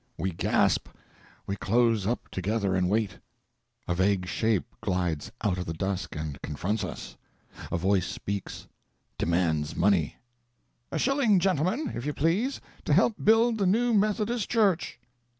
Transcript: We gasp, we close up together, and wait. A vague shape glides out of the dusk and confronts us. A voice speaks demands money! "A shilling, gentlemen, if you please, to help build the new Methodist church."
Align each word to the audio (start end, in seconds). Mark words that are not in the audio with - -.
We 0.17 0.31
gasp, 0.31 0.87
we 1.45 1.55
close 1.55 2.07
up 2.07 2.27
together, 2.29 2.73
and 2.75 2.89
wait. 2.89 3.19
A 3.87 3.93
vague 3.93 4.25
shape 4.27 4.65
glides 4.81 5.31
out 5.43 5.59
of 5.59 5.67
the 5.67 5.75
dusk 5.75 6.15
and 6.15 6.41
confronts 6.41 6.83
us. 6.83 7.17
A 7.71 7.77
voice 7.77 8.07
speaks 8.07 8.65
demands 9.19 9.75
money! 9.75 10.15
"A 10.91 10.97
shilling, 10.97 11.37
gentlemen, 11.37 11.91
if 11.93 12.03
you 12.07 12.13
please, 12.15 12.59
to 12.85 12.93
help 12.93 13.23
build 13.23 13.59
the 13.59 13.67
new 13.67 13.93
Methodist 13.93 14.49
church." 14.49 14.99